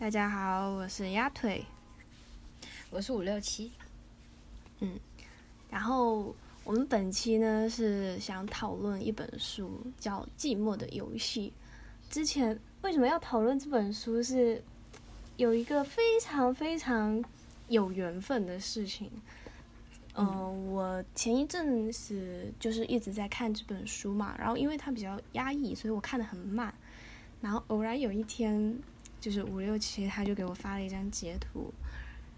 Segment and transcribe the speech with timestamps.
[0.00, 1.62] 大家好，我是鸭腿，
[2.88, 3.70] 我是五六七。
[4.78, 4.98] 嗯，
[5.68, 6.34] 然后
[6.64, 11.52] 我们本期呢是想讨论一本书，叫《寂寞的游戏》。
[12.10, 14.22] 之前为什么要讨论这本书？
[14.22, 14.64] 是
[15.36, 17.22] 有一个非常非常
[17.68, 19.10] 有缘分的事情。
[20.14, 26.72] 嗯，我前一阵子就是一直在看这本书嘛，然后因为它比较压抑，所以我看的很慢。
[27.42, 28.78] 然后偶然有一天，
[29.20, 31.72] 就是五六七他就给我发了一张截图，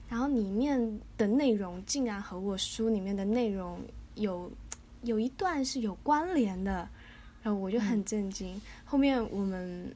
[0.09, 3.81] 然后里面的内容竟然和我书里面的内容
[4.17, 4.51] 有
[5.03, 6.89] 有一段是有关联的，
[7.43, 8.61] 然后我就很震惊。
[8.85, 9.95] 后面我们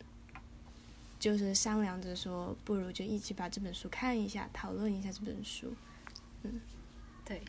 [1.19, 5.75] 就是商量着说，不如就一起把这本书看一下，讨论一下这本书。
[6.45, 6.61] 嗯，
[7.25, 7.43] 对。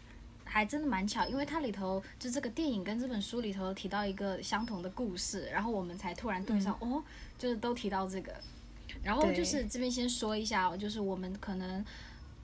[0.49, 7.03] 还真的蛮巧，因为它里头就这个电影跟这本书里头提到一个相同的故事，然后我们才突然对上哦，
[7.37, 8.33] 就是都提到这个。
[9.07, 11.83] 然后就是这边先说一下，就是我们可能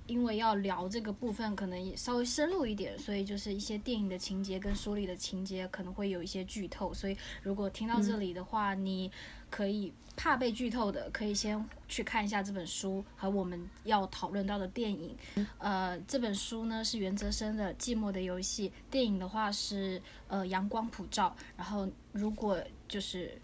[0.08, 9.12] 因为要聊这个部分，可能也稍微深入一点，所以就是一些电影的情节跟书里的情节可能会有一些剧透，所以如果听到这里的话，你。
[9.54, 15.16] 可以怕被剧透的，可以先去看一下这本书和我们要讨论到的电影。
[15.60, 21.36] 呃，这本书呢是袁泽生的《寂寞的游戏》，电影的话是呃《阳光普照》。
[21.56, 23.40] 然后如果就是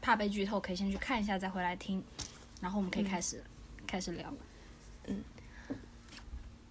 [0.00, 2.02] 怕被剧透，可以先去看一下再回来听。
[2.62, 3.44] 然后我们可以开始
[3.86, 4.32] 开始聊。
[5.08, 5.22] 嗯，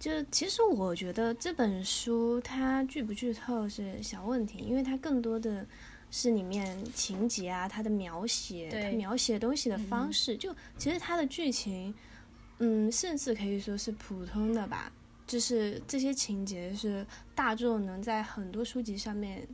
[0.00, 5.64] 就其实我觉得这本书它剧不剧透是小问题，因为它更多的。
[6.14, 11.94] 是里面情节啊，它的描写，它描写东西的方式，就其实它的剧情，
[12.58, 14.92] 嗯，甚至可以说是普通的吧。
[15.26, 19.48] 就是这些情节是大众能在很多书籍上面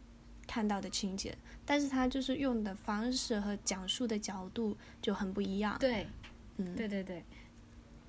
[0.48, 1.32] 看到的情节，
[1.64, 5.76] 但是它就是用的方式和讲述的角度就很不一样。
[5.78, 6.08] 对，
[6.58, 7.24] 嗯，对对对，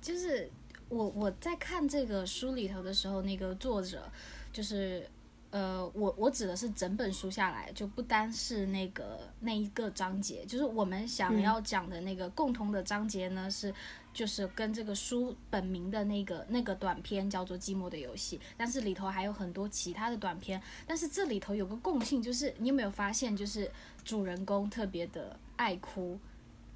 [0.00, 0.48] 就是
[0.88, 4.08] 我我在看这个书里头的时候，那个作者
[4.52, 5.08] 就是。
[5.52, 13.74] 呃，我我指的是整本书下来，就不单是那个那一个章节，就是我们想要讲的那个共同的章节呢，是
[14.14, 23.68] 就是跟这个书本名的那个那个短片叫做《寂寞的游戏》，但是里头还有很多其他的短片，但是这里头有个共性，就是你有没有发现，就是
[24.04, 26.16] 主人公特别的爱哭，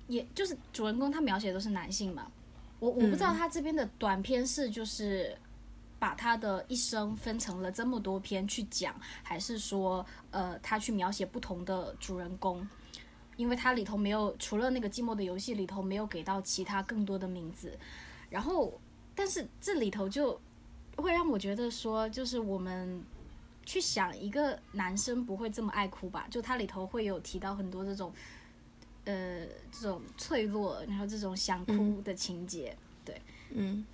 [0.07, 2.31] 也就是主人公他描写都是男性嘛，
[2.79, 5.37] 我我不知道他这边的短篇是就是。
[5.97, 12.69] 把他的一生分成了这么多篇去讲，还是说，呃，他去描写不同的主人公？
[13.39, 17.79] 因为它里头没有，除了那个寂寞的游戏里头没有给到其他更多的名字。
[18.29, 18.79] 然后，
[19.15, 20.39] 但是这里头就
[20.97, 23.03] 会让我觉得说，就是我们
[23.65, 26.27] 去想一个男生不会这么爱哭吧？
[26.29, 28.13] 就它里头会有提到很多这种，
[29.05, 32.77] 呃，这种脆弱，然后这种想哭的情节。
[33.05, 33.21] 对，
[33.51, 33.85] 嗯。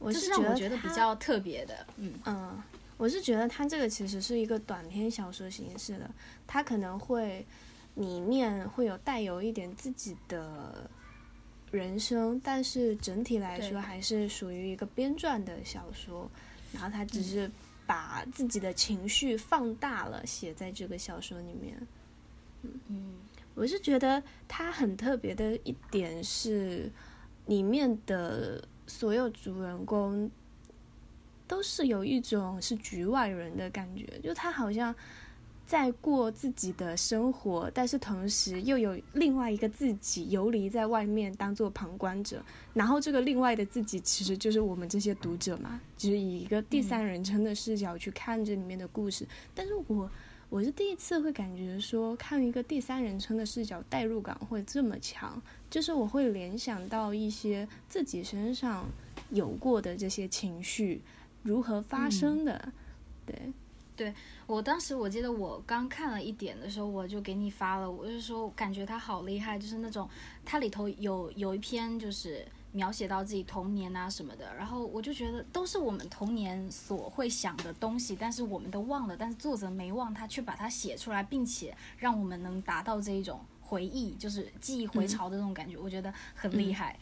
[0.00, 2.62] 我是让我觉得比较特别的，嗯嗯，
[2.98, 6.10] 我是觉得它这个其实是一个短篇小说形式的，
[6.46, 7.46] 它可能会
[7.94, 10.90] 里面会有带有一点自己的
[11.70, 16.30] 人生，但是整体来说还是属于一个编撰的小说，
[16.72, 17.50] 然后他只是
[17.86, 21.86] 把自己的情绪放大了写在这个小说里面，
[22.62, 23.14] 嗯嗯，
[23.54, 26.90] 我是觉得它很特别的一点是
[27.46, 28.62] 里面的。
[28.86, 30.30] 所有主人公
[31.48, 34.94] 都是有一种是局外人的感觉，就他好像
[35.64, 42.44] 在过自己的生活，但是同时又有另外一个自己游离在外面，当做旁观者。
[42.74, 49.26] 然后这个另外的自己其实就是我们这些读者嘛，就是以一个第三人称的视角去看这里面的故事。
[49.54, 50.10] 但是我
[50.54, 55.42] 我是第一次会感觉说，看一个第三人称的视角，代入感会这么强。
[55.68, 58.86] 就是我会联想到一些自己身上
[59.30, 61.02] 有过的这些情绪
[61.42, 62.72] 如何发生的，
[63.26, 63.52] 对，
[63.96, 64.14] 对
[64.46, 70.08] 我当时我记得我刚看了一点的时候，我就给你发了，我就说感觉他好厉害，就是那种
[70.44, 83.40] 他里头有有一篇就是描写到自己童年啊什么的，然后我就觉得都是我们童年所会想的东西，但是我们都忘了，但是作者没忘，他却把它写出来，并且让我们能达到这一种。
[83.66, 86.96] 回忆就是记忆回潮的那种感觉，我觉得很厉害。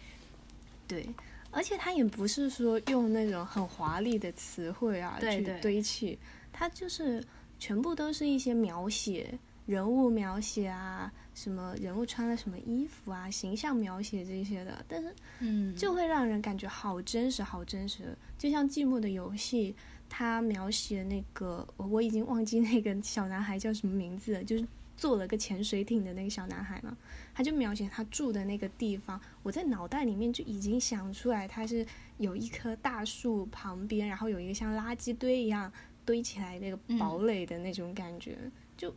[0.87, 1.07] 对，
[1.51, 6.17] 而且他也不是说用那种很华丽的词汇啊去堆砌，
[6.53, 7.23] 他就是
[7.59, 9.37] 全部都是一些描写
[9.73, 14.85] 人物描写啊，什么人物穿了什么衣服啊，形象描写这些的。
[14.87, 18.17] 但是，嗯，就会让人感觉好真实，好真实。
[18.37, 19.73] 就像《寂寞的游戏》，
[20.09, 24.67] 他描写那个我已经忘记那个小男孩叫什么名字，就是。
[24.95, 26.97] 做了个潜水艇的那个小男孩嘛，
[27.35, 31.85] 他就描写他住的那个地方，我在脑袋里面就已经想出来，他是
[32.19, 35.73] 有一棵大树旁边，然后有一个像垃圾堆一样
[36.05, 38.39] 堆起来那个堡垒的那种感觉，
[38.77, 38.95] 就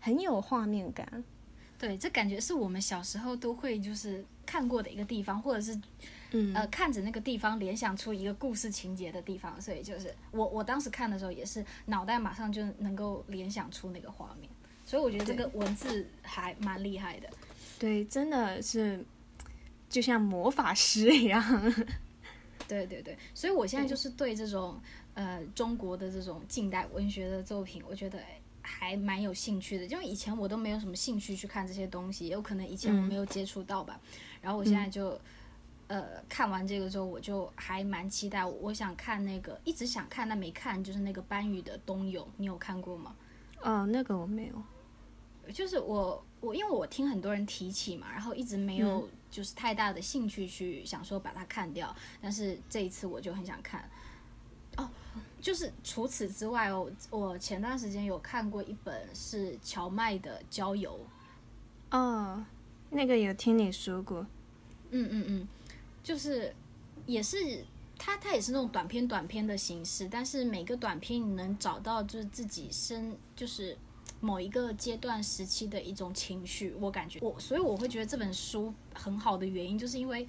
[0.00, 1.22] 很有画面感。
[1.78, 5.78] 对，这感觉是我们小时候都会就是看过的一个地方，或者是。
[6.32, 14.48] 嗯，呃，看着那个地方联想出一个故事情节的地方，所以就是我我当时看的时候也是脑袋马上就能够联想出那个画面，
[14.86, 17.28] 所以我觉得这个文字还蛮厉害的。
[17.80, 19.04] 对，真的是
[19.88, 21.42] 就像魔法师一样。
[22.68, 24.80] 对对对，所以我现在就是对这种
[25.14, 28.20] 呃中国的这种近代文学的作品，我觉得
[28.62, 34.00] 还蛮有兴趣的，因为以前我都没有什么兴趣去看这些东西，也有可能以前我没有接触到吧，
[34.40, 35.20] 然后我现在就。
[35.92, 38.46] 呃，看完这个之后，我就还蛮期待。
[38.46, 43.16] 我想看那个，一直想看但没看，就是那个班宇的《冬泳》，你有看过吗？
[43.60, 44.62] 哦，那个我没有。
[45.52, 51.92] 就是我我因为我听很多人提起嘛，然后一直没有就是太大的兴趣去想说把它看掉。
[52.22, 53.90] 但是这一次我就很想看。
[54.80, 54.90] 哦，
[55.40, 60.98] 就是除此之外哦，我前段时间有看过一本是荞麦的《郊游》。
[61.96, 62.44] 哦，
[62.90, 64.26] 那个有听你说过。
[64.90, 65.48] 嗯嗯嗯。
[66.02, 66.54] 就是，
[67.04, 67.62] 也是
[67.98, 73.76] 它，它也是那种短篇短篇的形式，但是每个短篇你能找到就是自己身就是
[74.20, 80.26] 某一个阶段时期的一种情绪，我感觉我，所以我会觉得这本书很好的原因，就是因为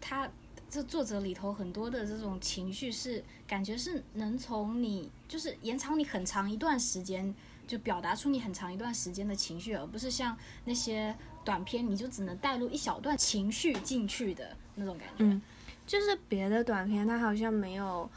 [0.00, 0.30] 它
[0.70, 7.34] 这作者里头很多的这种情绪是感觉是能从你就是延长你很长一段时间，
[7.66, 11.14] 就表达出你很长一段时间的情绪，而不是像那些
[11.44, 14.56] 短片你就只能带入一小段情绪进去的。
[14.76, 15.42] 那种感觉，嗯，
[15.86, 18.08] 就是别的短片，它好像没有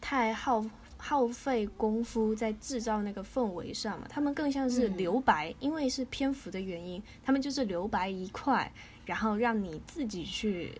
[0.00, 0.64] 太耗
[0.96, 8.72] 耗费功夫在制造那个氛围上嘛，他们更像是留白，因为是篇幅的原因，他们就是留白一块，
[9.04, 10.72] 然后让你自己去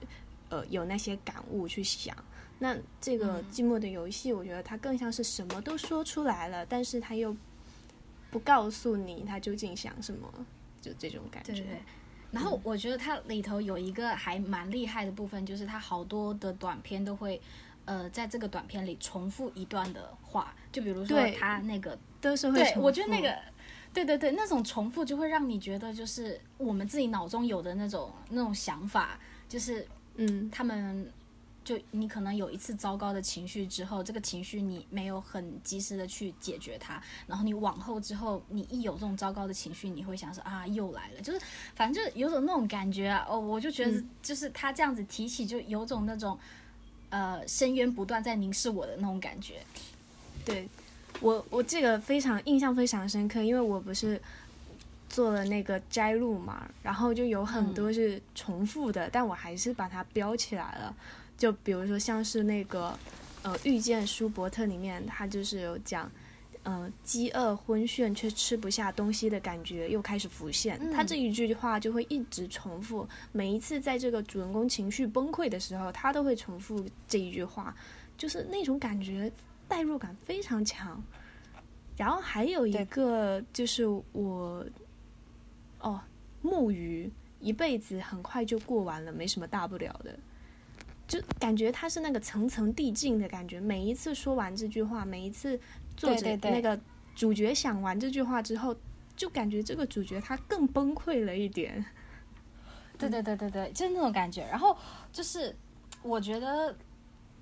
[0.49, 2.17] 呃有那些感悟去想。
[2.59, 7.37] 那这个寂寞的游戏，我觉得它更像是什么都说出来了，但是他又
[8.31, 10.29] 不告诉你他究竟想什么，
[10.81, 11.65] 就这种感觉。
[12.31, 17.41] 然后我觉得它里头有一个还蛮厉害的部分，就是它好多的短片都会，
[17.87, 22.59] 呃，在这个短片里重复一段的话，就比如说它那个都是会。
[22.59, 23.35] 对，我觉得那个，
[23.95, 29.19] 对对对，那种重复就会让你觉得就是我们自己脑中有的那种那种想法，
[29.49, 29.87] 就是
[30.19, 31.11] 嗯，他们。
[31.65, 41.39] 就你可能有一次糟糕的情绪之后，这个情绪你没有很及时的去解决它，然后你往后之后，你一有这种糟糕的情绪，你会想说啊又来了，就是
[41.75, 43.27] 反正就有种那种感觉啊。
[43.29, 46.39] 哦，我就觉得就是他这样子提起，就有种那种
[47.11, 49.57] 呃深渊不断在凝视我的那种感觉。
[50.47, 50.67] 对
[51.21, 54.19] 我我这个非常印象非常深刻，因为我不是
[55.09, 60.95] 做了那个摘录嘛，然后就有很多是重复的，但我还是把它标起来了。
[61.37, 62.99] 就比如说像是那个，
[63.43, 66.11] 呃，遇见舒伯特里面，他就是有讲，
[66.65, 70.79] 呃，饥饿昏眩却吃不下东西的感觉又开始浮现。
[70.93, 77.75] 他这一句话就会一直重复，每一次在这个主人公情绪崩溃的时候，他都会重复这一句话，
[78.17, 79.31] 就是那种感觉
[79.69, 81.03] 代入感非常强。
[81.97, 84.65] 然后还有一个就是我，
[85.81, 86.01] 哦，
[86.43, 87.11] 木鱼
[87.41, 90.19] 一辈子很快就过完了，没什么大不了的。
[91.07, 95.59] 就感觉他是那个层层递进的感觉，每一次说完这句话，每一次
[95.97, 96.79] 作者那个
[97.15, 98.77] 主角想完这句话之后，
[99.17, 101.85] 就感觉这个主角他更崩溃了一点。
[102.99, 104.43] 对对对对对，就是那种感觉。
[104.51, 104.77] 然后
[105.13, 105.55] 就是
[106.03, 106.77] 我觉得，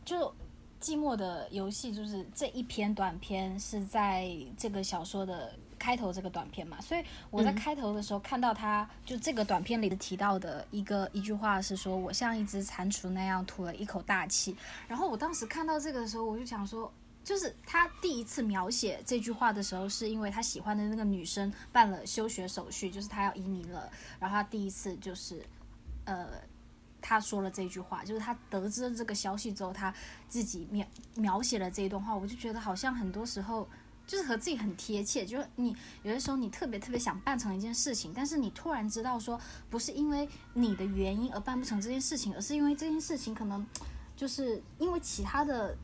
[0.05, 0.33] 就
[0.81, 5.53] 寂寞的游戏，就是这一篇短篇是在这个小说的。
[5.79, 14.57] 开头这个短片嘛，所以我在开头的时候看到他，就这个短片里的提到的一个一句话是说：“我像一只蟾蜍那样吐了一口大气。”
[14.89, 16.93] 然后我当时看到这个的时候，我就想说，
[17.23, 23.91] 就是他第一次描写这句话的时候，是因为他喜欢的那个女生办了休学手续，就是他要移民了。
[24.19, 25.45] 然后他第一次就是，
[26.05, 26.29] 呃，
[27.01, 29.95] 他说了这句话，就是他得知了这个消息之后，他
[30.29, 33.69] 自己描描写了这一段话，我就觉得好像很多时候。
[34.07, 43.67] 就是和自己很贴切，就是你有的时候你特别特别想办成一件事情，但是你突然知道说不是因为你的原因而办不成这件事情，而是因为这件事情可能
[44.17, 45.77] 就是因为其他的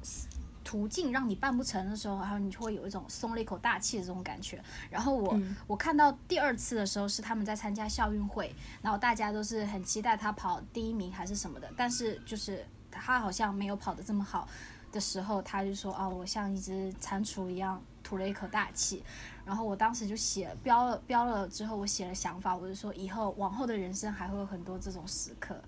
[0.63, 4.63] 途径让你办不成的时候，然后你就会有一种松了一口大气的这种感觉。
[4.89, 5.37] 然后我
[5.67, 14.47] 我看到第二次的时候是他们在参加校运会，然后大家都是很期待他跑第一名还是什么的，但是就是他好像没有跑得这么好
[14.93, 17.83] 的时候，他就说哦，我像一只蟾蜍一样。
[18.13, 19.03] 吐了一口大气。
[19.43, 25.59] 然后我当时就写标了标了之后，我写了想法，我就说以后往后的人生还会有很多这种时刻，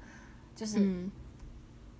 [0.54, 1.08] 就是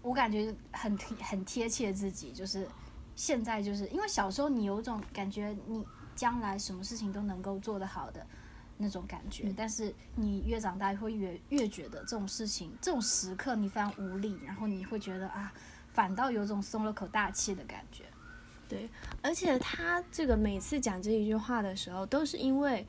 [0.02, 2.68] 我感觉很很贴切自己，就是
[3.16, 5.82] 现在就是因为小时候你有种感觉，你
[6.14, 8.24] 将来什么事情都能够做得好的
[8.76, 15.50] 那种感觉，但是你越长大会越越觉得这种事情这种时刻你非常无力，然后你会觉得啊，
[15.88, 18.04] 反倒有种松了口大气的感觉。
[18.68, 18.88] 对，
[19.22, 22.86] 而且他这个每次讲这一句话的时候，都是因为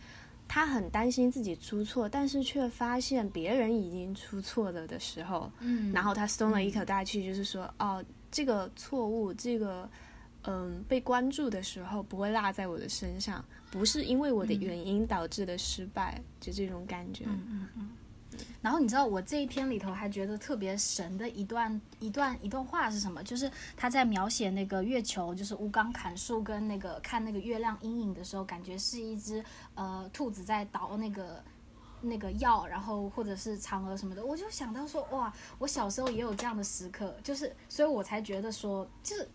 [0.47, 9.89] 他很担心自己出错，但是却发现别人已经出错了的时候，嗯，然后他松了一口大气，就是说，哦，这个错误，这个
[10.43, 17.25] 嗯被关注的时候不会落在我的身上，不是因为我的原因导致的失败，就这种感觉。
[17.27, 17.89] 嗯嗯嗯。
[18.61, 23.23] 然后你知道我这一篇里头还觉得特别神的一段一段一段话是什么？
[23.23, 29.43] 就是他在描写那个月球，就是吴刚砍树跟那个看那个月亮阴影的时候，感觉是一只
[29.75, 31.43] 呃兔子在捣那个
[32.01, 34.25] 那个药，然后或者是嫦娥什么的。
[34.25, 39.29] 我就想到说，哇，我小时候也有这样的时刻，就是所以我才觉得说，就是。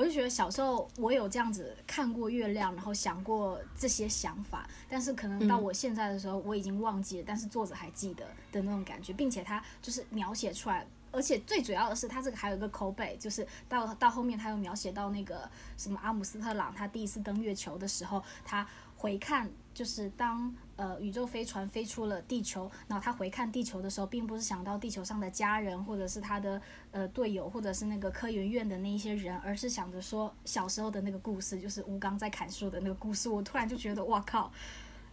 [0.00, 20.54] 我就觉得小时候我有这样子看过月亮，然后想过这些想法，但是可能到我现在的时候我已经忘记了，但是作者还记得的那种感觉，并且他就是描写出来，而且最主要的是他这个还有一个口碑，就是到到后面他又描写到那个什么阿姆斯特朗他第一次登月球的时候，他回看就是当。
[20.80, 26.58] 呃，宇宙飞船飞出了地球，然后他回看地球的时候，并不是想到地球上的家人，或者是他的
[26.90, 33.28] 呃队友，或者是那个科研院的那一些人，而是想着说小时候的那个故事，就是吴刚在砍树的那个故事。
[33.28, 34.50] 我突然就觉得，哇靠，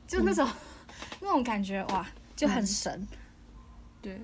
[0.07, 0.49] 就那种
[1.19, 3.05] 那种感觉，哇，就很神。
[4.01, 4.17] 对，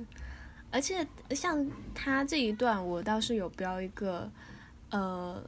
[0.74, 4.30] 而且像他这一段，我倒是有标一个，
[4.90, 5.42] 呃，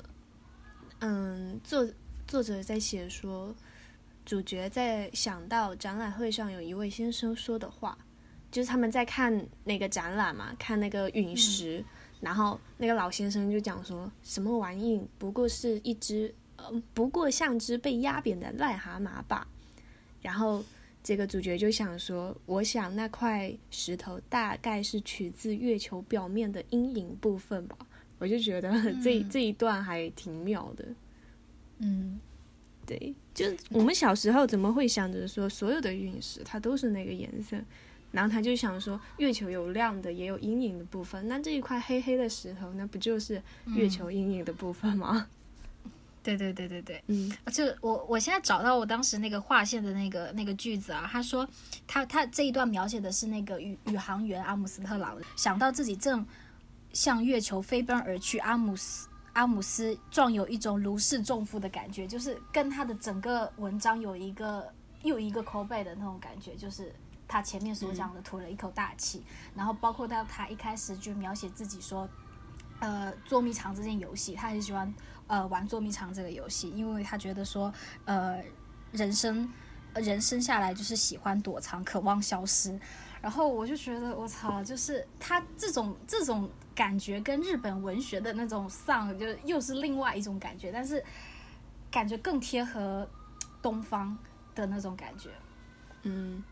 [1.00, 1.86] 嗯，作
[2.28, 3.54] 作者在写说。
[4.24, 7.96] 主角在想到展览会上有一位先生说的话，
[8.50, 11.86] 就是他们在看那个展览嘛，看那个陨石，
[12.22, 19.48] 然后那个老先生就讲说什么玩意，不过是一只，呃，不过像只被压扁的癞蛤蟆吧。
[20.24, 20.64] 然后
[21.06, 27.78] 这个主角就想说，我想那块石头大概是取自月球表面的阴影部分吧。
[28.18, 28.72] 我就觉得
[29.04, 30.86] 这这一段还挺妙的，
[31.78, 32.20] 嗯。
[32.88, 37.56] 对，就我们小时候怎么会想着说所有的陨石它都是那个颜色？
[38.12, 43.42] 然后他就想说月球有亮的也有阴影的部分，那这一块黑黑的石头那不就是
[43.76, 45.28] 月球阴影的部分吗？
[46.26, 51.48] 对对对对对，嗯，就我我现在找到我当时那个划线的那个那个句子啊，他说
[51.86, 56.26] 他他这一段描写的是那个宇宇航员阿姆斯特朗想到自己正
[56.92, 59.08] 向月球飞奔而去，阿姆斯。
[59.34, 64.66] 阿姆斯壮有一种如释重负的感觉，就是跟他的整个文章有一个
[65.04, 66.96] 又一个口背的那种感觉，就是
[67.28, 69.22] 他前面所讲的吐了一口大气，
[69.54, 72.08] 然后包括到他一开始就描写自己说，
[72.80, 74.94] 呃，捉迷藏这件游戏，他很喜欢
[75.28, 77.74] 呃玩捉迷藏这个游戏，因为他觉得说，
[78.06, 78.42] 呃，
[78.92, 79.50] 人生
[79.96, 82.80] 人生下来就是喜欢躲藏，渴望消失。
[83.22, 91.04] 然后我就觉得我操，就是他这种这种感觉跟日本文学的那种丧，就又是另外一种感觉，但是
[91.90, 93.10] 感觉更贴合
[93.64, 94.16] 东方
[94.54, 95.32] 的那种感觉。
[96.04, 96.44] 嗯，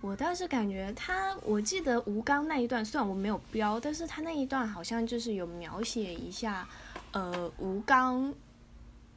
[0.00, 6.66] 我倒是感觉他，我记得吴刚那一段，虽然我没有标，但是他那一段好像就是有描写一下，
[7.12, 8.34] 呃，吴刚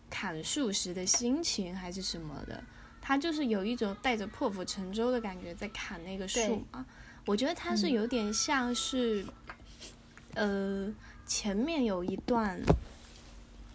[0.10, 2.64] 砍树时的心情还是什么的。
[3.02, 6.84] 他就是有一种带着破釜沉舟的感觉在砍那个树嘛，
[7.26, 9.24] 我觉得他是有点像是，
[10.34, 10.92] 呃，
[11.24, 12.60] 前面有一段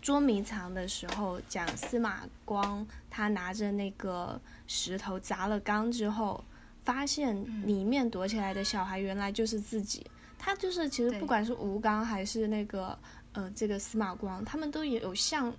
[0.02, 6.42] 捉迷藏的时候，讲司马光他拿着那个石头砸了缸之后，
[6.84, 10.04] 发现里面躲起来的小孩原来就是自己。
[10.36, 12.98] 他就是其实不管是吴刚还是那个
[13.32, 15.52] 呃这个司马光，他们都有像，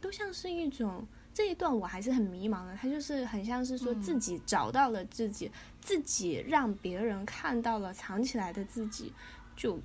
[0.00, 1.06] 都像是一种。
[1.36, 5.50] 这一段我还是很迷茫的，他就是很像是说自己找到了自己，
[5.80, 9.12] 自己让别人看到了藏起来的自己，
[9.56, 9.80] 就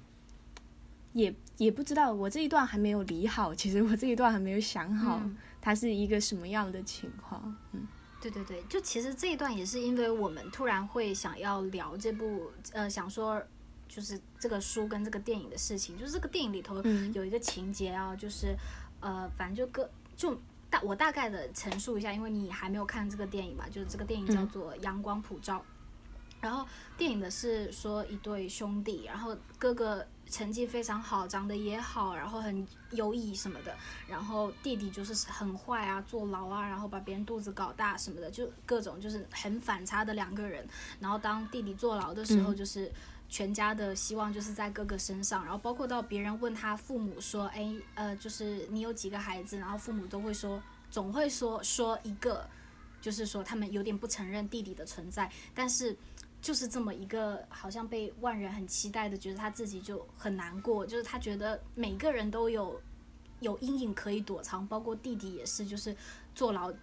[1.14, 5.20] 也也不知道我这一段还没有理好，其实我这一段还没有想好，
[5.60, 7.56] 它是一个什么样的情况。
[7.72, 7.88] 嗯，
[8.22, 13.42] 对对对，就其实这一段也是因为我们突然会想要聊这部，呃，想说
[13.90, 16.82] 就是这个书跟这个电影的事情，就是这个电影里头
[17.14, 18.56] 有一个情节啊，就是
[19.02, 20.40] 呃，反正就个就。
[20.72, 25.58] 大我大概的陈述一下，因为你还没有看这个电影嘛，就是这个电影叫做《阳光普照》，
[26.40, 26.64] 然后
[26.96, 33.76] 电影的是说一对兄弟，然后哥哥成绩非常好，长得也好，然后很优异什么的。
[34.08, 40.64] 然后弟弟就是很坏啊，坐牢啊，然后把别人肚子搞大什么的，就各种就是很反差的两个人。
[41.00, 42.92] 然后当弟弟坐牢的时候，就是
[43.30, 45.44] 全家的希望就是在哥哥身上。
[45.44, 52.46] 然后包括到别人问他父母说：“哎，呃，就是你有几个孩子？”然后父母都会说，总会说说一个，
[53.00, 55.96] 就是说他们有点不承认弟弟的存在，但是。
[56.42, 62.82] 就是这么一个好像被万人很期待的，觉得他自己就很难过，就是他觉得每个人都有
[63.42, 65.94] 有阴影可以躲藏，包括弟弟也是，就是
[66.34, 66.74] 坐牢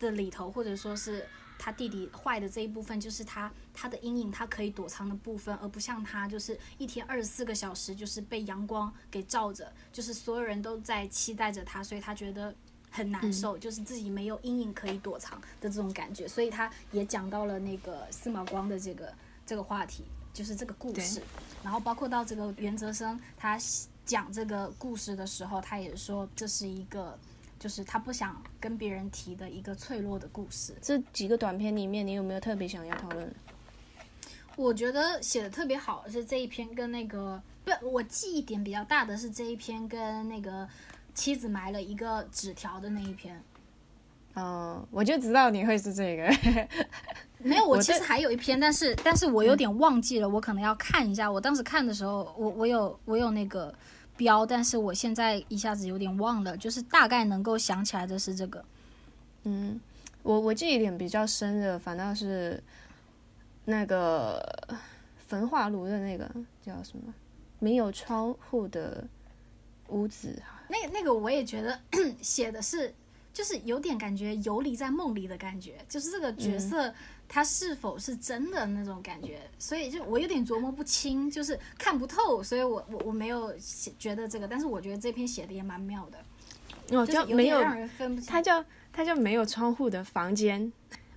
[0.00, 1.24] 的里头，或者说是
[1.60, 12.54] 他弟弟坏的这一部分，就是他他的阴影他可以躲藏的部分，而不像他就是一天二十四个小时就是被阳光给照着，就是所有人都在期待着他，所以他觉得。
[12.92, 19.14] 很难受，就是自己没有阴影可以躲藏的这种感觉，所以他也讲到了那个司马光的这个
[19.46, 20.02] 这个话题，
[20.32, 21.22] 就是这个故事。
[21.62, 23.56] 然后包括到这个袁泽生，他
[24.04, 27.16] 讲这个故事的时候，他也说这是一个，
[27.60, 30.74] 就是他不想跟别人提的一个脆弱的故事。
[30.82, 33.32] 这几个短片里面，你有没有特别想要讨论？
[34.56, 40.68] 我觉得写的特别好是这一篇，跟那个不，我记忆点比较大的是这一篇跟那个。
[41.12, 43.42] 妻子埋了一个纸条的那一篇，
[44.34, 46.22] 哦，我就知道你会是这个。
[47.42, 51.30] 没有，我其实还有一篇，但是但是我有点忘记了，我可能要看一下。
[51.30, 53.74] 我当时看的时候，我我有我有那个
[54.20, 58.62] 标，但是我现在一下子有点忘了，就是大概能够想起来的是这个。
[59.44, 59.80] 嗯，
[60.22, 62.62] 我我记忆点比较深的，反倒是
[63.64, 64.38] 那个
[65.26, 67.14] 焚化炉的那个叫什么？
[67.58, 69.02] 没有窗户的
[69.88, 70.38] 屋子。
[70.68, 71.80] 那那个我也觉得
[72.20, 72.94] 写的是，
[73.32, 76.92] 就是有点感觉游离在梦里的感觉，就是这个角色
[77.32, 83.54] 他是否是真的那种感觉，所以就我有点琢磨不清，就是看不透，所以我我我没有
[83.96, 86.18] 觉得这个，但是我觉得这篇写的也蛮妙的，
[86.98, 90.72] 哦，就没有让人分不清，他叫他叫没有窗户的房间，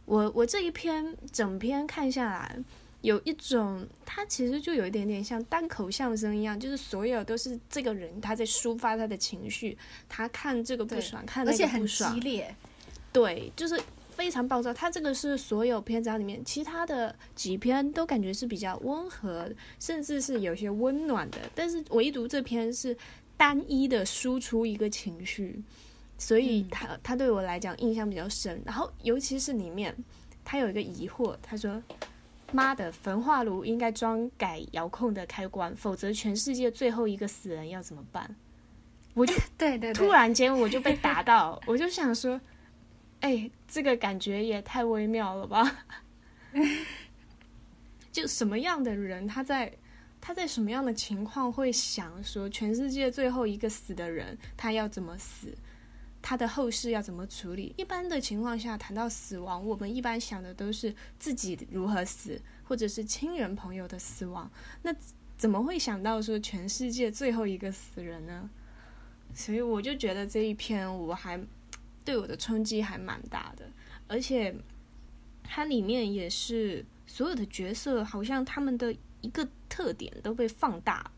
[0.05, 2.57] 我我这一篇整篇看下来。
[3.01, 12.55] 有一种，他其实就有一点点像单口相声一样，就是所有都是这个人他在抒发他的情绪，他看这个不爽，看那个不爽，而且很激烈，
[13.11, 13.77] 对，就是
[14.15, 14.73] 非常暴躁。
[14.73, 22.95] 他这个是所有篇章里面，其他的几篇都感觉是比较温和，甚至是有些温暖的，但是唯独这篇是
[23.35, 25.61] 单一的输出一个情绪，
[26.17, 28.61] 所以他他对我来讲印象比较深。
[28.65, 29.95] 然后尤其是里面，
[30.45, 31.81] 他有一个疑惑，他说。
[32.55, 38.35] 妈的，焚化炉应该装改遥控的开关，否则全世界最后一个死人要怎么办？
[39.15, 42.39] 我就 对对，突然间我就被打到，我就想说，
[43.23, 45.85] 哎，这个感觉也太微妙了吧？
[48.11, 49.71] 就什么样的人，他在
[50.19, 55.55] 他在什么样的情况会想说，全世界最后一个死的人，他要怎么死？
[56.21, 57.73] 他的后事要怎么处理？
[57.77, 64.51] 一般的情况下，谈到死亡，我们一般想的都是自己如何死，或者是亲人朋友的死亡。
[64.81, 64.93] 那
[65.37, 68.49] 怎么会想到说全世界最后一个死人呢？
[69.33, 71.39] 所以我就觉得这一篇我还
[72.03, 73.69] 对我的冲击还蛮大的，
[74.07, 74.55] 而且
[75.43, 81.09] 它里面也是所有的角色好像他们的一个特点都被放大，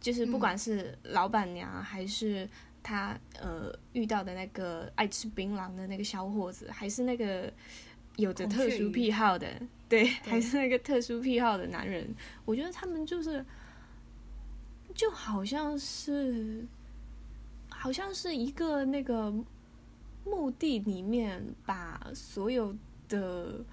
[0.00, 2.48] 就是不管是老板娘还是。
[2.84, 7.48] 他呃遇到的那个爱吃槟榔的那个小伙子，还是那个
[8.16, 9.48] 有着特殊癖好的，
[9.88, 12.12] 对，还是那个特殊癖好的男人。
[12.44, 13.46] 我觉得他们就是
[14.96, 16.66] 就好像是，
[17.68, 19.32] 好像是一个那个
[20.24, 22.74] 墓地里面把所有
[23.08, 23.64] 的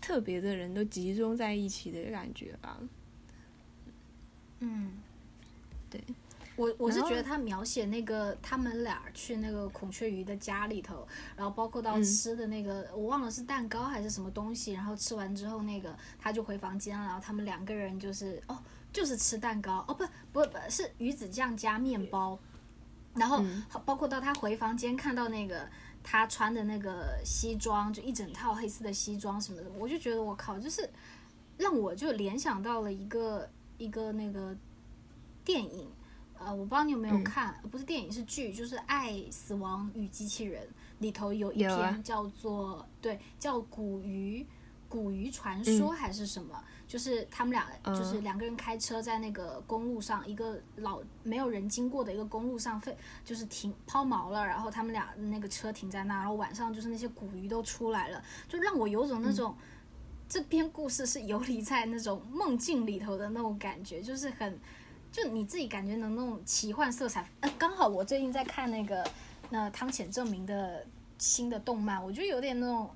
[0.00, 2.78] 特别的人都集中在一起的感觉吧。
[4.60, 4.92] 嗯，
[5.90, 6.02] 对。
[6.54, 22.38] 我我是觉得他描写那个他们俩去那个孔雀鱼的家里头，然后包括到吃的那个，我忘了是蛋糕还是什么东西，然后吃完之后那个他就回房间了，然后他们两个人就是哦就是吃蛋糕哦不不不是鱼子酱加面包，
[23.14, 23.42] 然后
[23.84, 25.68] 包括到他回房间看到那个
[26.02, 30.88] 他穿的那个西装，就一整套黑色的西装什么的，我就觉得我靠，就是
[31.58, 33.48] 让我就联想到了一个
[33.78, 34.56] 一个那个
[35.44, 35.88] 电影。
[36.38, 40.64] 呃，我不知道你有没有看，不是电影是剧，就是《爱死亡与机器人》
[40.98, 44.44] 里头有一篇叫做对，叫《古鱼
[44.92, 46.62] 古鱼传说》还是什么？
[46.86, 59.56] 就是他们俩就是两个人开车在那个公路上，一个老没有人经过的一个公路上，废就是停抛锚了，然后他们俩那个车停在那，然后晚上就是那些古鱼都出来了，就让我有种那种
[60.28, 64.58] 这篇故事是游离在那种梦境里头的那种感觉，就是很。
[65.10, 67.28] 就你自己感觉能那种奇幻色彩。
[67.40, 69.06] 呃，刚好我最近在看那个
[69.50, 70.86] 那汤浅证明的
[71.18, 72.90] 新的动漫，我觉得有点那种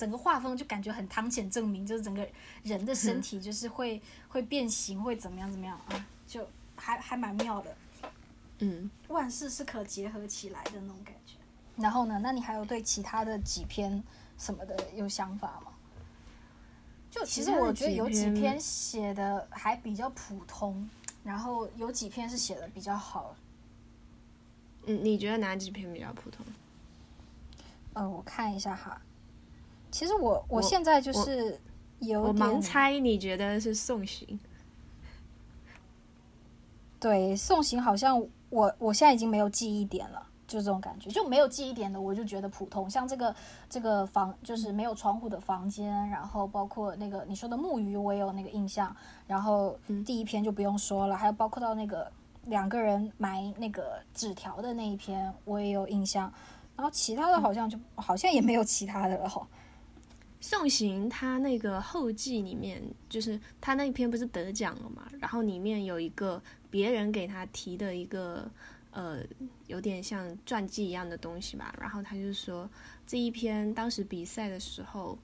[0.00, 2.26] 整个画风就感觉很汤浅证明，就是整个
[2.62, 7.76] 人的身体就是会会变形，会怎么样怎么样啊，就还还蛮妙的。
[8.60, 11.34] 嗯，万事是可结合起来的那种感觉。
[11.76, 14.02] 然后呢，那你还有对其他的几篇
[14.38, 15.70] 什么的有想法吗？
[17.10, 20.88] 就其实我觉得有几篇写的还比较普通，
[21.22, 23.36] 然后有几篇是写的比较好。
[24.86, 26.42] 嗯，你觉得哪几篇比较普通？
[27.92, 28.98] 呃，我看一下哈。
[29.90, 31.60] 其实我我现在就是
[31.98, 34.38] 有我盲猜，你觉得是送行？
[36.98, 40.26] 对，送行好像我我现在已经没有记忆点了。
[40.46, 42.90] 就这种感觉，就没有记忆点的，我就觉得普通。
[42.90, 43.32] 像这个
[43.68, 48.92] 这个房，就是没有窗户的房间，然后包括那个你说的木鱼，我也有那个印象。
[49.28, 52.10] 然后第一篇就不用说了，还有包括到那个
[52.46, 56.22] 两个人埋那个纸条的那一篇，我也有印象。
[56.74, 59.46] 然后其他的好像就好像也没有其他的了哈。
[60.40, 65.06] 送行他那个后记里面，就是他那一篇不是得奖了嘛？
[65.20, 68.50] 然后里面有一个别人给他提的一个。
[68.92, 69.20] 呃，
[69.68, 71.72] 有点像传记一样的东西吧。
[71.80, 72.68] 然后他就说，
[73.06, 75.16] 这一篇当时比赛的时候，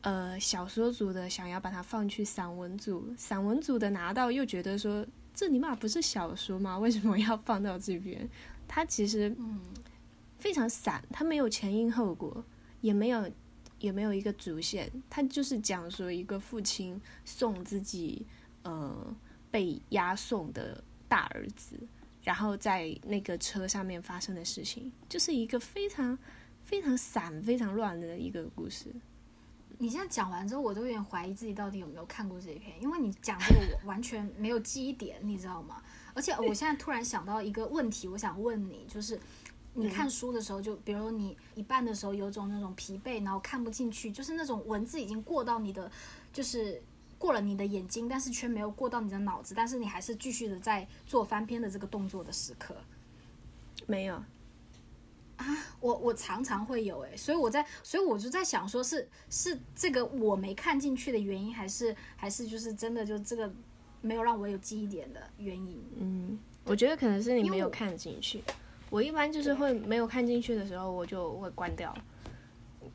[0.00, 6.76] 呃，小说组的想要把它放去散文组，散文组的拿到又觉得说，这尼玛不是小说吗？
[6.76, 8.28] 为什么要放到这边？
[8.66, 9.60] 它其实嗯
[10.40, 12.44] 非常散，它没有前因后果，
[12.80, 13.30] 也没有
[13.82, 18.24] 也没有一个主线，它就是讲说一个父亲送自己
[18.62, 19.14] 呃
[19.50, 21.76] 被押送的大儿子。
[22.22, 26.16] 然后在那个车上面发生的事情，就是一个非常
[26.62, 28.86] 非常散、非常乱的一个故事。
[29.78, 35.82] 你现在讲完之后，我都有点怀疑自己到底有没有看过这一篇，因为你讲这个我完全没有记忆点，你知道吗？
[36.14, 39.18] 而且我现在突然想到一个问题，我想问你，就是
[39.74, 45.90] 你看书的时候，就比如你一半的时候有种那种疲惫，然后看不进去，就是那种文字已经过到你的，
[46.32, 46.82] 就是。
[47.18, 52.74] 过了你的眼睛，但是却没有过到你的脑子，但是你还是继续的在做翻篇的这个动作的时刻，
[53.86, 54.16] 没有
[55.36, 55.46] 啊？
[55.78, 63.48] 我我常常会有哎，所以我在，所以我就在想，说是是这个我没看进去的原因，还是还是就是真的就这个
[64.00, 65.80] 没有让我有记忆点的原因？
[66.00, 68.42] 嗯，我觉得可能是你没有看进去。
[68.92, 71.96] 我一般就是会没有看进去的时候，我就会关掉，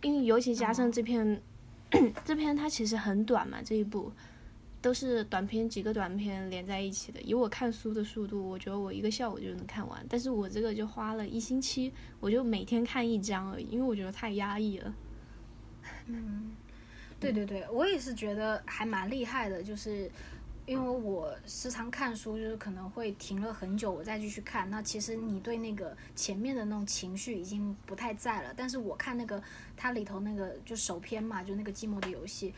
[0.03, 1.41] 因为尤其加上这篇。
[2.23, 4.11] 这篇 它其实很短嘛，这一部
[4.81, 7.21] 都是短篇，几个短篇连在一起的。
[7.21, 10.05] 以我看书的速度，我觉得我一个下午就能看完。
[10.09, 14.93] 但是我这个就花了一星期，我就每天看一章而已，因为我觉得太压抑了。
[16.07, 16.51] 嗯，
[17.21, 20.11] 对对对，我也是觉得还蛮厉害的，就是
[20.67, 24.69] 因为我时常看书，就是可能会停了很久，我再继续看。
[24.69, 29.41] 那其实你对那个前面的那种情绪已经不太在了，但是我看那个。
[29.79, 32.51] 它里头那个就首篇嘛，就那个寂寞的游戏，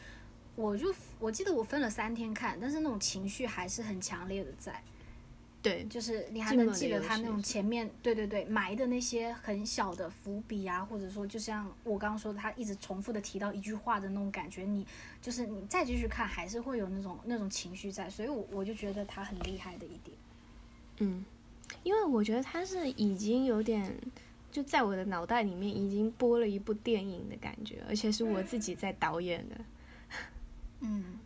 [0.56, 4.82] 我就我记得我分了三天看，但是那种情绪还是很强烈的在。
[5.62, 14.86] 对，就是你还能记得他那种前面，对对对，埋的那些很小的伏笔啊，或者说就像我刚刚说的，他一直重复的提到一句话的那种感觉，你
[15.22, 20.18] 就是你再继续看，还是会有那种那种情绪在，所以我我就觉得他很厉害的一点。
[21.00, 21.26] 嗯，
[21.84, 23.96] 因为我觉得他是已经有点。
[24.52, 29.56] 就在我的脑袋里面已经播了一部电影的感觉，而且是我自己在导演的。
[30.82, 31.20] 嗯，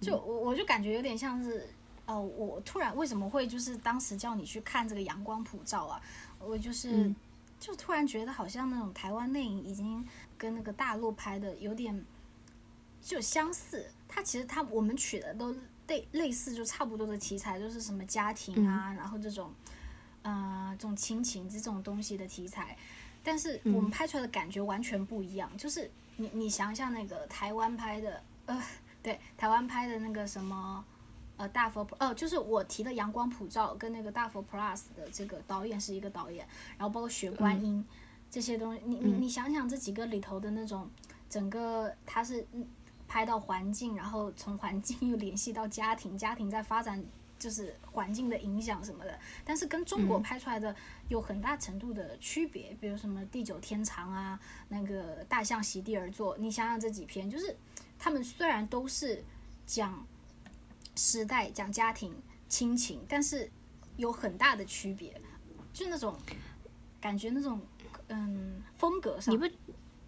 [0.00, 1.66] 就我我就感觉有点像是，
[2.12, 6.00] 哦，我突然为什么会就是当时叫你去看这个阳光普照啊？
[6.38, 7.12] 我就是
[7.58, 12.04] 就突然觉得好像那种台湾电影已经跟那个大陆拍的有点
[13.00, 13.86] 就相似。
[14.06, 15.54] 它其实它我们取的都
[15.86, 19.52] 类类似，就差不多的题材，就是什么家庭啊，然后这种。
[20.24, 22.78] 呃，这种亲情这种东西的题材，
[23.24, 25.50] 但是我们拍出来的感觉完全不一样。
[25.56, 28.62] 就是你你想想那个台湾拍的，呃，
[29.02, 30.84] 对，台湾拍的那个什么，
[31.42, 36.46] 呃，大佛，呃，就是我提的阳光普照跟那个大佛 Plus 的这个导演是一个导演，
[36.78, 37.84] 然后包括雪观音
[38.30, 40.88] 这些东西，你你你想想这几个里头的那种，
[41.28, 42.46] 整个他是
[43.08, 47.04] 拍到环境，然后从环境又联系到家庭，家庭在发展。
[47.38, 50.72] 就是环境的影响什么的，但是跟中国拍出来的
[51.08, 57.56] 有很大程度的区别，比如什么地久天长啊，那个大象席地而坐，你想想这几篇，就是
[57.98, 59.24] 他们虽然都是
[59.66, 60.06] 讲
[60.96, 62.14] 时代、讲家庭、
[62.48, 63.50] 亲情，但是
[63.96, 65.20] 有很大的区别，
[65.72, 66.16] 就那种
[67.00, 67.60] 感觉，那种
[68.08, 69.46] 嗯风格上，你不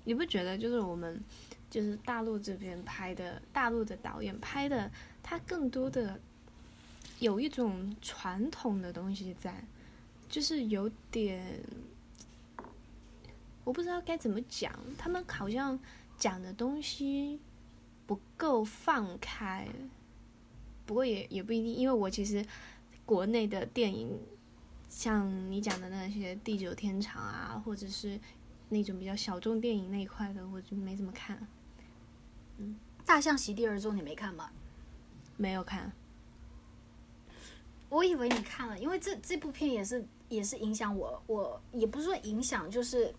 [0.05, 1.23] 你不觉得就是我们
[1.71, 4.91] 就是大陆这边拍的，大陆的导演拍的，
[5.23, 6.21] 他更多的。
[7.21, 9.65] 有一种传统的东西在，
[10.29, 11.59] 就是有点，
[13.63, 15.79] 我不知道该怎么讲，他们好像
[16.19, 17.39] 讲的东西
[18.05, 19.69] 不够放开。
[20.87, 22.45] 不过也也不一定，因为我其实
[23.07, 24.19] 国内的电影，
[24.89, 28.21] 像你讲的那些《地久天长》啊，或者是
[28.69, 31.49] 那种比较小众电影那一块的，我就没怎么看。
[32.59, 34.51] 嗯，《大象席地而坐》你没看吗？
[35.39, 35.91] 没有看。
[37.89, 43.15] 我以为你看了，因为这这部片也是也是影响我，我也不是说影响，就是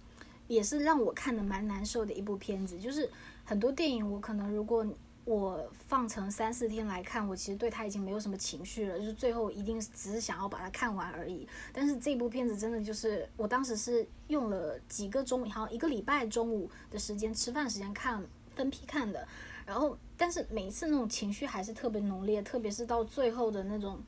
[0.47, 2.79] 也是让我看的蛮难受的一部片子。
[2.79, 3.09] 就是
[3.43, 4.85] 很多电影，我可能如果。
[5.25, 11.47] 我放成三四天来看，我其实对他已经没有什么情绪了，就是最后一定只是想要把它看完而已。
[11.73, 18.23] 但是这部片子真的就是，我当时是用了几个中，好像一个礼拜中午的时间吃饭时间看，
[18.55, 19.27] 分批看的。
[19.65, 23.99] 然后，但是每一次那种情绪还是特别浓烈，特别是到最后的那种，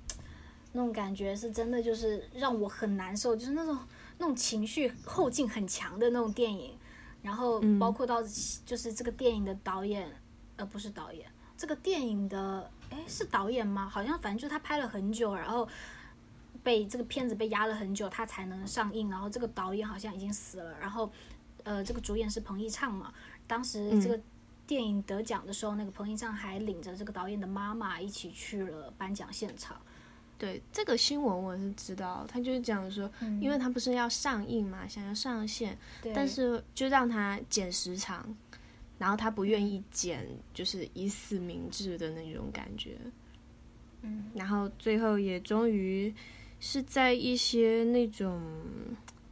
[0.74, 3.76] 那种感觉是真的就是让我很难受，就是那种
[4.20, 6.78] 那种情绪后劲很强的那种电影。
[7.24, 8.22] 然后包括到
[8.64, 10.08] 就是这个电影的导演。
[10.58, 13.88] 而不是导演，这个电影的哎是导演吗？
[13.88, 15.67] 好像反正就他拍了很久，然后
[16.63, 19.10] 被这个片子被压了很久，他才能上映。
[19.10, 21.12] 然后这个导演好像已经死了，然后
[21.63, 23.13] 呃这个主演是彭昱畅嘛。
[23.46, 24.20] 当时这个
[24.65, 29.80] 电影得奖的时候，那个彭昱畅还领着这个导演的妈妈一起去了颁奖现场。
[30.39, 33.10] 对这个新闻我是知道，他就是讲说，
[33.41, 35.78] 因为他不是要上映嘛，想要上线，
[36.13, 38.36] 但是就让他减时长。
[38.98, 42.98] 然后他不愿意剪，就是以死明志的那种感觉。
[44.02, 46.14] 嗯，然后最后也终于
[46.60, 48.42] 是在一些那种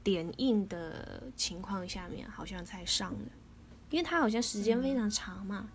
[0.03, 3.31] 点映的情况下面，好像才上的，
[3.89, 5.69] 因为他好像时间非常长嘛。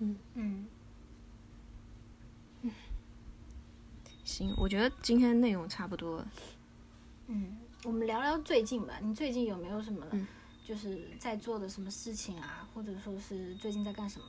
[0.00, 0.66] 嗯嗯
[2.62, 2.70] 嗯，
[4.24, 6.24] 行，我觉得今天内容差不多。
[7.26, 10.06] 嗯，我们聊聊最近吧，你最近有没有什么？
[10.66, 14.26] 就是在做的什么事情啊，或者说是最近在干什么？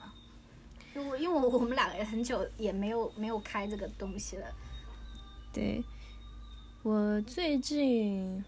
[0.93, 4.47] 因为因为我们两个也很久也没有没有开这个东西了。
[5.53, 5.81] 对，
[6.83, 8.43] 我最近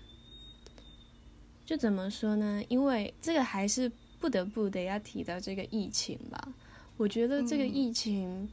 [1.66, 2.62] 就怎么说呢？
[2.68, 6.54] 因为这个还是不得不得要提到这个疫情吧。
[6.98, 8.50] 我觉得这个疫情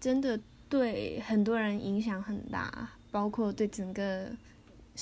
[0.00, 4.32] 真的对很多人影响很大，包括对整个。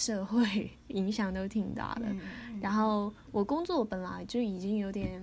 [0.00, 2.06] 社会影响都挺大的，
[2.58, 5.22] 然后我工作本来就已经有点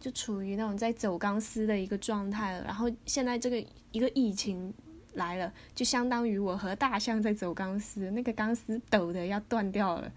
[0.00, 4.74] 就处于那种在走钢丝的一个状态了，然后现在这个一个疫情
[5.14, 10.12] 来了，就相当于我和大象在走钢丝，那个钢丝抖的要断掉了，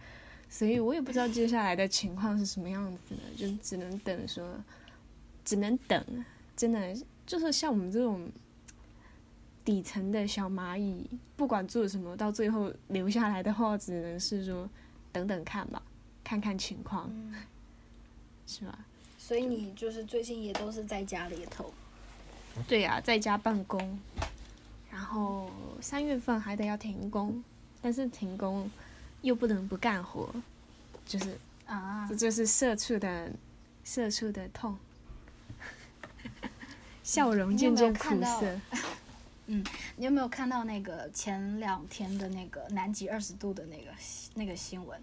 [0.49, 4.43] 所以我也不知道接下来的情况是什么样子的，就只能等说，
[5.43, 6.03] 只能等，
[6.57, 6.95] 真的
[7.27, 8.27] 就是像我们这种。
[9.65, 14.69] 底层的小蚂蚁，不管做什么，到最后留下来的话，只能是说
[15.11, 15.81] 等等看吧，
[16.23, 17.09] 看看情况，
[18.45, 18.77] 是吧？
[19.17, 21.73] 所以你就是最近也都是在家里头。
[22.67, 23.99] 对呀，在家办公，
[24.91, 25.49] 然后
[25.81, 27.43] 三月份还得要停工，
[27.81, 28.69] 但是停工
[29.23, 30.29] 又不能不干活，
[31.07, 33.31] 就是啊，这就是社畜的
[33.83, 34.77] 社畜的痛，
[37.01, 38.61] 笑容渐渐苦涩。
[39.47, 39.63] 嗯，
[39.97, 43.91] 你有没有看到那个前两天的那个南极二十度的那个
[44.33, 44.99] 那个新闻？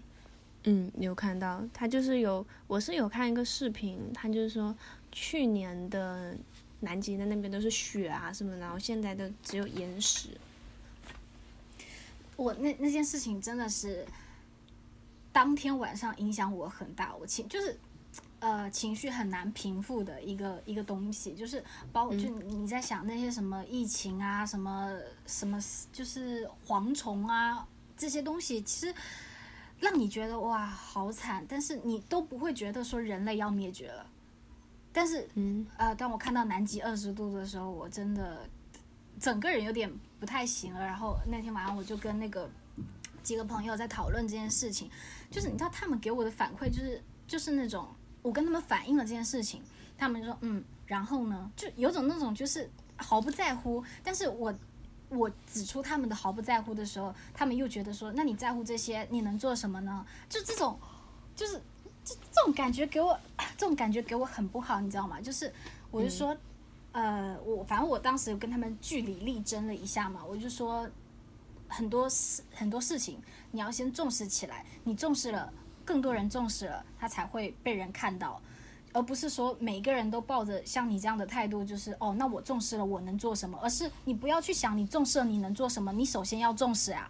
[0.65, 4.75] 嗯，有看到，他就是有，我是有看一个视频，他就是说
[5.11, 6.35] 去年的
[6.81, 10.29] 南极的那边都是雪啊什么，然后现在都只有岩石。
[12.35, 14.05] 我那那件事情真的是
[15.31, 17.77] 当天晚上影响我很大，我情就是。
[18.43, 24.91] 呃，情绪很难平复的一个一个东西，就是包就你在想那些什么疫情啊，什么
[25.25, 25.57] 什么，
[25.93, 28.93] 就是蝗虫啊这些东西，其实
[29.79, 34.05] 让你觉得哇好惨，但是你都不会觉得说人类要灭绝了。
[34.91, 38.45] 但是，嗯，呃，当我看到南极二十度的时候，我真的
[39.21, 40.85] 整个人有点不太行了。
[40.85, 42.49] 然后那天晚上我就跟那个
[43.23, 44.91] 几个朋友在讨论这件事情，
[45.31, 47.87] 就是你知道他们给我的反馈就是就是那种。
[48.23, 49.61] 我跟他们反映了这件事情，
[49.95, 53.83] 他们就说嗯，然后呢，就有种那种就是毫不在乎。
[54.03, 54.51] 但是我
[55.09, 60.03] 我指出他们的毫不在乎的时候，他们又觉得说，那你在乎这些，你能做什么呢？
[60.27, 60.79] 就这种，
[61.35, 61.61] 就是
[62.03, 63.19] 这这种感觉给我，
[63.57, 65.21] 这种感觉给我很不好，你知道吗？
[65.21, 65.53] 就是
[65.91, 66.35] 我就说，
[66.93, 70.89] 呃，我反正我当时跟他们据理力争了一下嘛，我就说
[71.67, 75.51] 很多事很多事情你要先重视起来，你重视了。
[75.85, 78.41] 更多人重视了，他才会被人看到。
[78.95, 83.57] 而不是说每个人都抱着像你这样的态度，就是哦，那我重视了，我能做什么？
[83.59, 87.09] 而是你不要去想你重视了你能做什么，你首先要重视啊。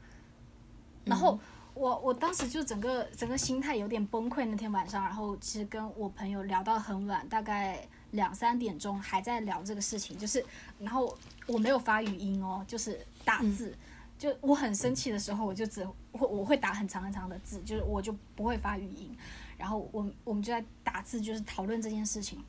[1.04, 1.38] 然后
[1.74, 10.42] 我我当时就整个整个心态有点崩溃，那天晚上，然后其实跟我朋友聊到很晚，大概两三点钟还在聊这个事情，就是
[10.80, 11.14] 然后
[11.48, 13.76] 我没有发语音哦，就是打字，
[14.18, 19.16] 就我很生气的时候，我就只会我会打很长很长的字，就是我就不会发语音。
[19.58, 22.44] 然后我我们就在打字，就是讨论这件事情，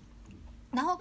[0.71, 0.99] 然后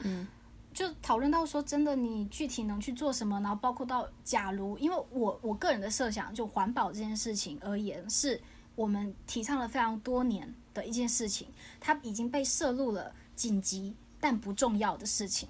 [0.73, 3.39] 就讨论到说，真的你具体能去做什么？
[3.41, 8.41] 然后包括到，假如因为我我个人的设想，就环保这件事情而言，是
[8.75, 11.47] 我们提倡了非常多年的一件事情，
[11.79, 15.47] 它已经被摄入了紧急但不重要的事情。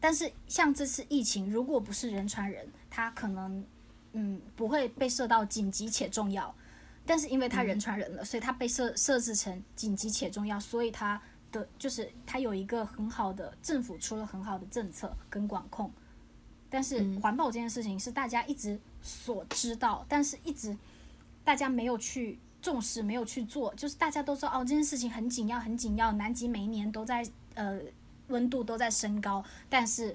[0.00, 3.64] 但是像这次疫情，如果不是人传人，它可能
[4.20, 6.52] 嗯不会被设到紧急且重要。
[7.06, 15.90] 但是因为他人传人了，所以他被设设置成紧急且重要，所以他的就是他有一个很好的政府出了很好的政策跟管控。
[16.68, 20.76] 但是环保这件事情是大家一直所知道，但是一直
[21.42, 23.74] 大家没有去重视，没有去做。
[23.74, 26.12] 就是大家都知道哦，这件事情很紧要，很紧要。
[26.12, 27.80] 南极每一年都在呃
[28.26, 30.14] 温度都在升高，但是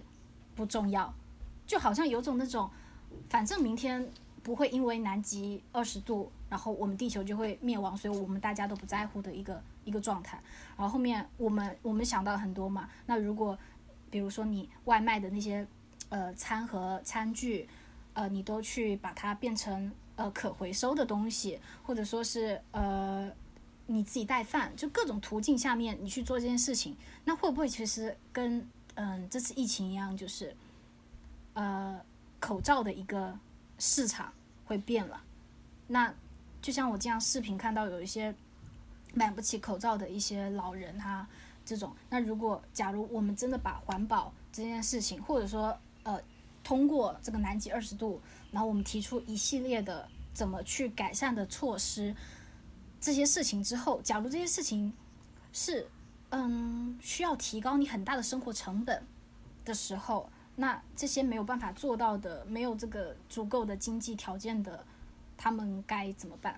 [0.54, 1.12] 不重要，
[1.66, 2.70] 就好像有种那种，
[3.34, 4.08] 反正明天
[4.44, 6.32] 不会因为南极二十度。
[6.54, 10.40] 然后我们地球就会灭亡，所以我们大家都不在乎的一个一个状态。
[10.78, 13.58] 然后后面我们我们想到很多嘛，那如果
[14.12, 15.66] 比如说你外卖的那些
[16.10, 17.68] 呃餐盒餐具，
[18.14, 23.32] 呃你都去把它变成呃可回收的东西，或者说是呃
[23.88, 30.56] 你自己带饭，就各种途径下面你去做这件事情，那会不会其实跟嗯这次疫情一样，就是
[31.56, 32.00] 呃
[32.44, 33.34] 口罩的一个
[33.80, 34.34] 市场
[34.66, 35.24] 会变了？
[35.88, 36.14] 那
[36.62, 38.36] 就像我这样视频看到有一些
[39.14, 41.26] 买不起口罩的一些老人哈，
[41.64, 46.20] 这种，那如果假如我们真的把环保这件事情，或者说呃
[46.66, 52.14] 通过这个南极二十度，然后我们提出一系列的怎么去改善的措施，
[53.00, 54.92] 这些事情之后，假如这些事情
[55.54, 55.88] 是
[56.32, 59.02] 嗯需要提高你很大的生活成本
[59.64, 64.86] 的时候，那这些没有办法做到的，没有这个足够的经济条件的。
[65.36, 66.58] 他们该怎么办？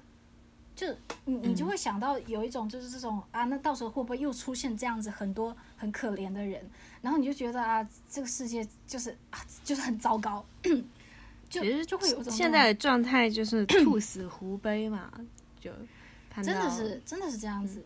[0.75, 0.86] 就
[1.23, 6.62] 你你就会想到有一种就是这种啊，那到时候会不会又出现这样子很多很可怜的人？
[7.01, 10.45] 然后你就觉得啊，这个世界就是啊，就是很糟糕。
[11.49, 15.10] 就其实就会有种现在的状态就是 兔死狐悲嘛，
[15.60, 15.71] 就
[16.43, 17.84] 真的是真的是这样子。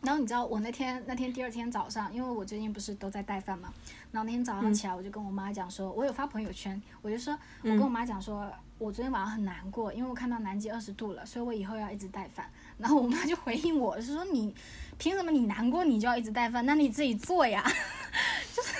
[0.00, 3.72] 然后你知道我那天那天第二天早上，因为我最近不是都在带饭嘛，
[4.12, 8.48] 然后那天早上起来我就跟我妈讲说，我有发朋友圈，我就说我跟我妈讲说。
[8.78, 12.50] 我昨天晚上很难过，因为我看到南极二十度了，所以我以后要一直带饭。
[12.78, 14.52] 然后我妈就回应我，是说你
[14.98, 16.66] 凭什么你难过你就要一直带饭？
[16.66, 17.62] 那你自己做呀，
[18.52, 18.74] 就是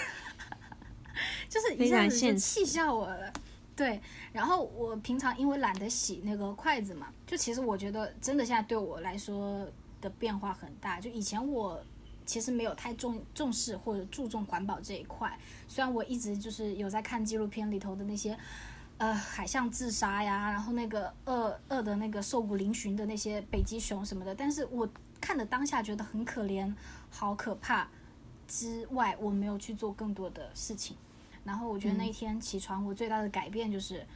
[1.49, 3.33] 就是一下子就气笑我了。
[3.77, 4.01] 对，
[4.33, 9.65] 然后我平常因为懒得洗那个筷子嘛，就其实我觉得真的现在对我来说
[10.01, 11.01] 的变化很大。
[11.01, 11.81] 就以前我
[12.27, 18.39] 其实没有太重重视或者注重环保这一块，虽然我一直就是有在看纪录片里头的那些。
[18.99, 24.89] 呃，海象自杀呀，然后那个饿饿的那个瘦骨嶙峋的那些北极熊什么的，但是我
[25.21, 26.73] 看的当下觉得很可怜，
[27.11, 27.89] 好可怕。
[28.47, 30.97] 之外，我没有去做更多的事情。
[31.43, 34.07] 然后我觉得那一天起床，我最大的改变就是，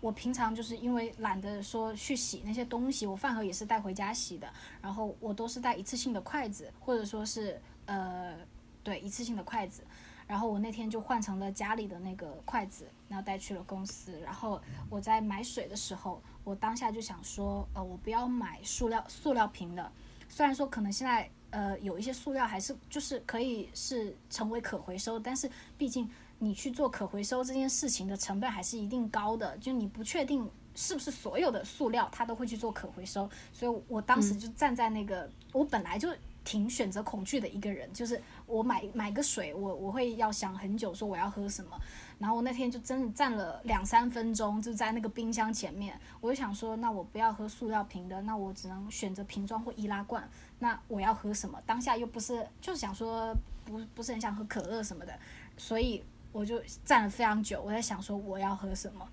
[0.00, 8.36] 我平常就是因为懒得说去洗那些东西，我饭盒也是带回家洗的，然后我都是带一次性的筷子，或者说是呃，
[8.82, 9.82] 对，一次性的筷子。
[10.28, 14.18] 然后我那天就换成了家里的那个筷子，然后带去了公司。
[14.20, 19.88] 然后我在买水的时候，我当下就想说，呃，我不要买塑料塑料瓶的。
[20.28, 29.56] 虽然说可能现在呃有一些塑料还是就是可以是成为可回收，但是毕竟你去做可回收这件事情的成本还是一定高的。
[29.58, 36.08] 就你不确定是不是所有的塑料它都会去做可回收，所以我当时就站在那个，我本来就。
[36.46, 41.76] 挺选择恐惧的一个人，就是我买买个水，我我会要想很久，说我要喝什么。
[42.20, 50.22] 然后我那天就真的站了两三分钟，就在那个冰箱前面，我就想说，那我不要喝塑料瓶的，那我只能选择瓶装或易拉罐。
[50.60, 51.60] 那我要喝什么？
[51.66, 53.34] 当下又不是就是想说，
[53.64, 55.18] 不不是很想喝可乐什么的，
[55.56, 56.00] 所以
[56.36, 59.08] 我就站了非常久，我在想说我要喝什么。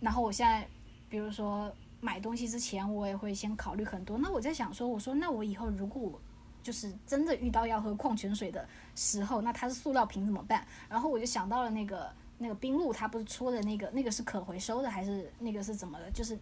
[0.00, 0.66] 然后我现在，
[1.08, 4.18] 比如说买东西之前，我也会先考虑很多。
[4.18, 6.20] 那我在想说，我说那我以后如果我
[6.62, 10.66] 就是真的遇到要喝矿泉水的时候，那它是塑料瓶怎么办？
[10.88, 16.10] 然后我就想到了那个那个冰露，它不是出的那个那个是可回收的还是那个是怎么的？
[16.10, 16.36] 就是，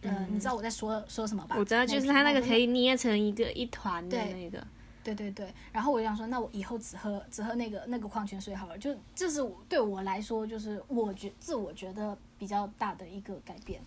[0.00, 1.56] 呃，你知道我在说说什么吧？
[1.58, 4.66] 我知道，就是它那个可以捏成一个一团的那个。
[5.04, 8.78] 对对对，然后我就想说，那我以后只喝只喝那个那个矿泉水好了。
[8.78, 13.80] 就这是我对我来说，就是我觉自我觉得比较大的一个改变。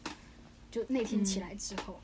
[0.70, 2.00] 就那天起来之后，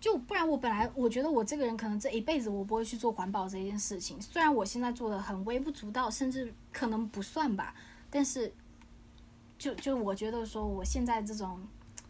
[0.00, 4.20] 就不然我本来我觉得我这个人可能这一辈子我不会去做环保这件事情。
[4.20, 7.74] 虽然我现在做的很微不足道，甚至可能不算吧，
[8.10, 8.52] 但是
[9.56, 11.60] 就就我觉得说我现在这种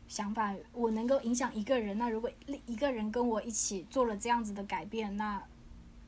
[0.09, 1.97] 想法，我能够影响一个人。
[1.99, 2.31] 那如果
[2.67, 5.41] 一个人跟我一起做了这样子的改变，那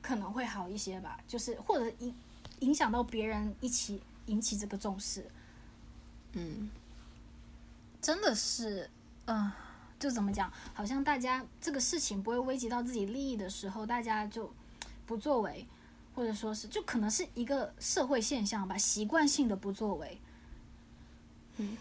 [0.03, 2.15] 可能会好一些吧，就是或者影
[2.61, 5.27] 影响到别人一起引起这个重视，
[6.33, 6.71] 嗯，
[8.01, 8.89] 真的是，
[9.27, 9.51] 嗯，
[9.99, 14.53] 就怎么讲，好像大家这个事情不会危及到自己利益的时候，大家就
[15.07, 15.67] 不作为，
[16.15, 20.19] 或者说是就可能是一个社会现象吧，习惯性的不作为，
[21.57, 21.77] 嗯，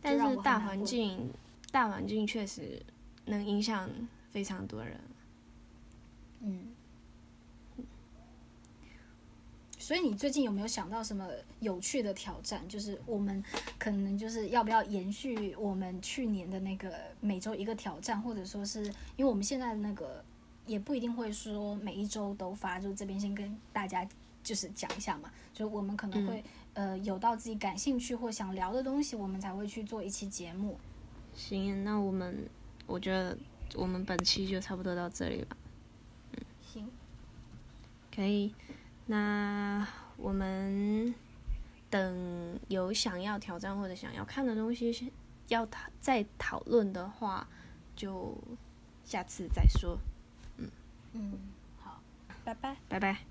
[0.00, 1.32] 但是大环境，
[1.70, 2.82] 大环境确实
[3.26, 3.88] 能影响
[4.30, 4.98] 非常多人。
[6.40, 6.68] 嗯，
[9.78, 11.28] 所以你最近有没有想到什么
[11.60, 12.66] 有趣的挑战？
[12.68, 13.42] 就是我们
[13.78, 18.84] 可能就是要不要延续我们去年的那个每周一个挑战，或者说是
[19.16, 20.24] 因为我们现在的那个
[20.66, 24.08] 也不一定会说每一周都发，就这边先跟大家
[24.42, 30.78] 就是讲一下嘛，就我们可能会呃有到自己感兴趣或想聊的东西，我们才会去做一期节目。
[31.34, 32.48] 行，那我们
[32.86, 33.36] 我觉得
[33.74, 35.56] 我们本期就差不多到这里吧。
[38.14, 38.54] 可以，
[39.06, 39.86] 那
[40.16, 41.14] 我们
[41.88, 45.12] 等有想要挑战或者想要看的东西，
[45.48, 47.46] 要讨再讨论的话，
[47.96, 48.36] 就
[49.04, 49.98] 下次再说。
[50.58, 50.70] 嗯
[51.12, 51.38] 嗯，
[51.80, 52.00] 好，
[52.44, 53.29] 拜拜，拜拜。